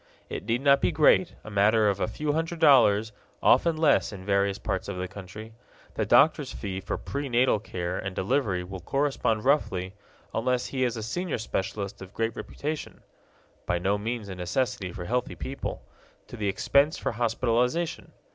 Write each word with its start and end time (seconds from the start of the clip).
It 0.29 0.45
need 0.45 0.61
not 0.61 0.81
be 0.81 0.91
great 0.91 1.35
a 1.43 1.51
matter 1.51 1.87
of 1.87 1.99
a 1.99 2.07
few 2.07 2.33
hundred 2.33 2.57
dollars, 2.57 3.11
often 3.43 3.77
less 3.77 4.11
in 4.11 4.25
various 4.25 4.57
parts 4.57 4.87
of 4.87 4.97
the 4.97 5.07
country. 5.07 5.53
The 5.93 6.07
doctor's 6.07 6.51
fee 6.51 6.79
for 6.81 6.97
pre 6.97 7.29
natal 7.29 7.59
care 7.59 7.99
and 7.99 8.15
delivery 8.15 8.63
will 8.63 8.79
correspond 8.79 9.45
roughly, 9.45 9.93
unless 10.33 10.65
he 10.65 10.83
is 10.85 10.97
a 10.97 11.03
senior 11.03 11.37
specialist 11.37 12.01
of 12.01 12.15
great 12.15 12.35
reputation 12.35 13.01
(by 13.67 13.77
no 13.77 13.99
means 13.99 14.27
a 14.27 14.33
necessity 14.33 14.91
for 14.91 15.05
healthy 15.05 15.35
people), 15.35 15.83
to 16.29 16.35
the 16.35 16.47
expense 16.49 16.97
for 16.97 17.11
hospitalization. 17.11 18.11